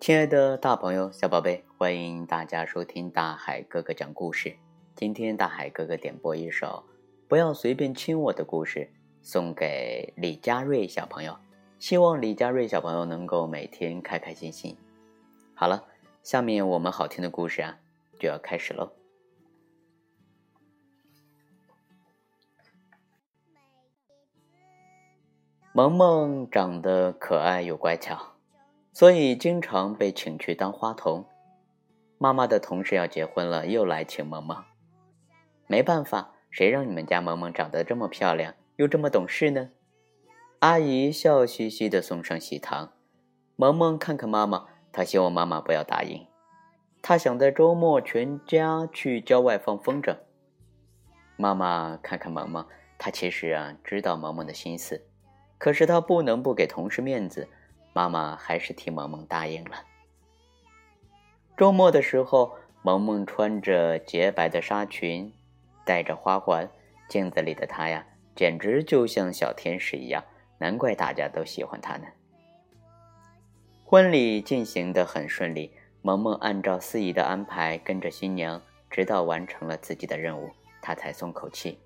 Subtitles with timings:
[0.00, 4.56] 亲爱的大朋友、小宝贝，欢迎大家收听大海哥哥讲故事。
[4.94, 6.66] 今天大海哥哥点播一首
[7.28, 8.90] 《不要随便亲我》的故事，
[9.20, 11.36] 送给李佳瑞小朋友。
[11.78, 14.74] 希望李佳瑞小朋友能够每天开开心心。
[15.54, 15.84] 好了，
[16.22, 17.78] 下面我们好听的故事啊
[18.18, 18.90] 就要开始喽。
[25.72, 28.34] 萌萌长得可爱又乖巧，
[28.92, 31.26] 所以经常被请去当花童。
[32.16, 34.64] 妈妈的同事要结婚了，又来请萌萌。
[35.66, 39.68] 没办法，谁让你们家萌萌长得这么漂亮，又这么懂事呢？
[40.60, 42.94] 阿姨笑嘻嘻地送上喜糖。
[43.54, 46.26] 萌萌看看妈妈，她希望妈妈不要答应。
[47.02, 50.16] 她想在周末全家去郊外放风筝。
[51.36, 55.04] 妈妈看看萌萌，她其实啊知道萌萌的心思。
[55.58, 57.48] 可是他不能不给同事面子，
[57.92, 59.84] 妈妈还是替萌萌答应了。
[61.56, 65.32] 周末的时候，萌萌穿着洁白的纱裙，
[65.84, 66.70] 戴着花环，
[67.08, 70.24] 镜子里的她呀，简直就像小天使一样，
[70.58, 72.06] 难怪大家都喜欢她呢。
[73.84, 81.80] 婚礼进行的很顺利，萌萌按照司仪的安排跟着新娘，直到完成了自己的任务，她才松口气。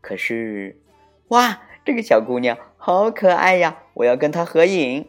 [0.00, 0.80] 可是，
[1.28, 1.60] 哇！
[1.88, 3.78] 这个小姑娘好可爱呀！
[3.94, 5.08] 我要跟她合影。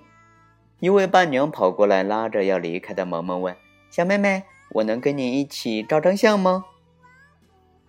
[0.79, 3.53] 一位伴娘跑过来，拉着要离开的萌萌问
[3.91, 4.43] ：“小妹妹，
[4.75, 6.63] 我能跟你一起照张相吗？”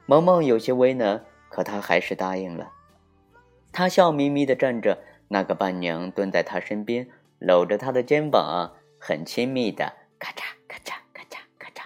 [0.06, 2.72] 萌萌有些为难，可她还是答应了。
[3.70, 7.06] 她笑眯眯地站着，那个伴娘蹲在她身边，
[7.38, 11.84] 搂着她的肩膀，很亲密的咔嚓咔嚓咔嚓咔嚓。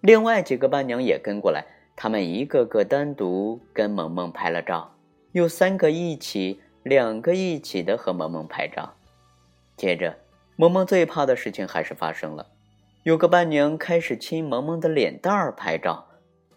[0.00, 4.94] 另外几个伴娘也跟过来，他们一个个单独跟萌萌拍了照。
[5.32, 8.94] 有三个一起，两个一起的和萌萌拍照。
[9.78, 10.18] 接着，
[10.56, 12.48] 萌萌最怕的事情还是发生了，
[13.04, 16.06] 有个伴娘开始亲萌萌的脸蛋儿拍照，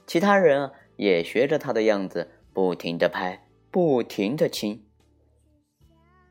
[0.05, 4.85] 其他人啊也学着她的样子，不停的拍，不停的亲。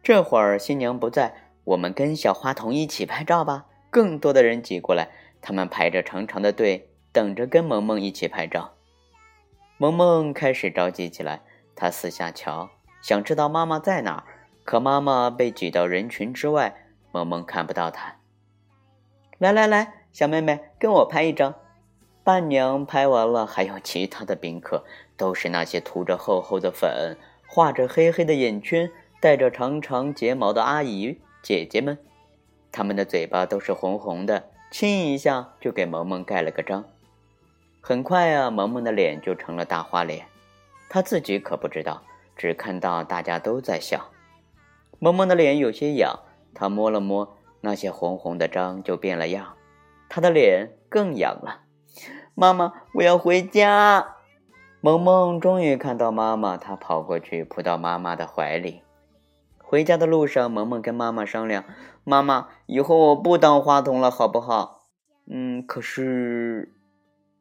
[0.02, 3.64] 这会儿新娘不在，我们跟小花童一起拍照吧。
[3.88, 5.08] 更多的人挤过来，
[5.40, 8.74] 他们排着长长的队，等着跟萌萌一起拍照。
[9.78, 11.40] 萌萌开始着急起来。
[11.76, 12.70] 他四下瞧，
[13.02, 14.24] 想知道妈妈在哪儿，
[14.64, 18.16] 可妈妈被挤到人群之外，萌萌看不到她。
[19.38, 21.54] 来来来，小妹妹，跟我拍一张。
[22.22, 24.84] 伴娘拍完了，还有其他的宾客，
[25.16, 31.98] 都是那些涂着厚厚的粉、画着黑黑的眼圈、戴着长长睫毛的阿姨姐姐们，
[32.72, 36.84] 他们的嘴巴都是红红的，亲一下就给萌萌盖了个章。
[37.82, 40.26] 很快啊，萌萌的脸就成了大花脸。
[40.88, 42.02] 他自己可不知道，
[42.36, 44.10] 只看到大家都在笑。
[44.98, 46.20] 萌萌的脸有些痒，
[46.54, 49.54] 他摸了摸那些红红的章，就变了样。
[50.08, 51.62] 他的脸更痒了。
[52.34, 54.16] 妈妈，我要回家。
[54.80, 58.82] 萌萌终于看到妈妈，她跑过去扑到妈妈的怀里。
[59.58, 61.64] 回家的路上，萌萌跟妈妈商量
[62.04, 64.82] ：“妈妈，以后我不当花童了，好不好？”
[65.26, 66.72] 嗯，可是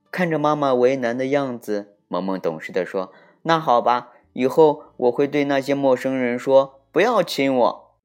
[0.09, 3.11] 看着妈妈为难的样子，萌萌懂事的说。
[3.43, 7.99] 那好吧，以后我会对那些陌生人说不要亲我。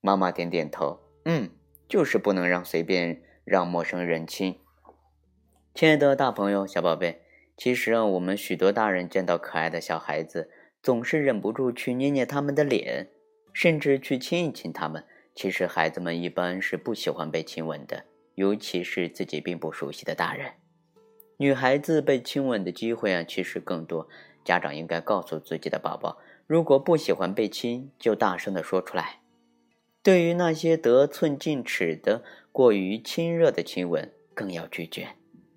[0.00, 1.50] 妈妈点点头，嗯，
[1.88, 4.58] 就是不能让随便让陌生人亲。
[5.74, 7.22] 亲爱的大朋友、小宝贝，
[7.56, 10.50] 其实啊，我们许多大人见到可爱的小孩子，
[10.82, 13.08] 总是忍不住去捏捏他们的脸，
[13.52, 15.04] 甚至去亲一亲他们。
[15.34, 18.04] 其实孩子们一般是不喜欢被亲吻的，
[18.34, 20.52] 尤其是自己并不熟悉的大人。
[21.38, 24.08] 女孩子被亲吻的机会啊，其实更多。
[24.44, 29.20] 家长应该告诉自己的宝宝，如果不喜欢被亲，就大声的说出来。
[30.02, 35.10] 对于那些得寸进尺的、过于亲热的亲吻，更要拒绝。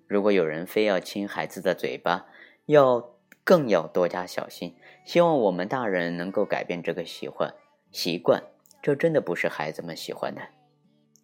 [0.06, 2.26] 如果有人非要亲孩子的嘴巴，
[2.66, 4.76] 要更要多加小心。
[5.04, 7.54] 希望我们大人能够改变这个习惯。
[7.90, 8.44] 习惯，
[8.80, 10.42] 这真的不是孩子们喜欢的。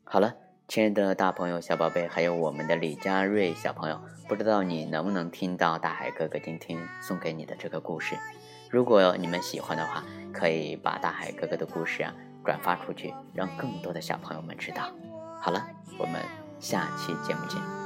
[0.03, 0.42] 好了。
[0.73, 8.17] 亲爱的大朋友、小宝贝，还有我们的李佳瑞小朋友，不知道你能不能听到大海哥哥今天送给你的这个故事？
[8.71, 10.03] 如果你们喜欢的话，
[10.33, 14.91] 可以把大海哥哥的故事啊转发出去，让更多的小朋友们知道。
[15.43, 15.63] 好了，
[15.99, 16.23] 我们
[16.59, 17.82] 下期节目见。